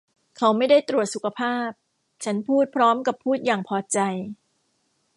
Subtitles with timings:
[0.37, 1.69] 'เขาไม่ได้ตรวจสุขภาพ'
[2.23, 3.99] ฉันพูดพร้อมกับพูดอย่างพอใจ